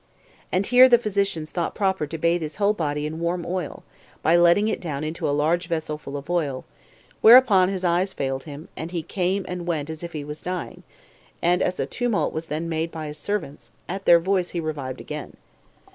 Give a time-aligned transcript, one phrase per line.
[0.51, 3.83] And here the physicians thought proper to bathe his whole body in warm oil,
[4.23, 6.65] by letting it down into a large vessel full of oil;
[7.21, 10.81] whereupon his eyes failed him, and he came and went as if he was dying;
[11.39, 14.99] and as a tumult was then made by his servants, at their voice he revived
[14.99, 15.37] again.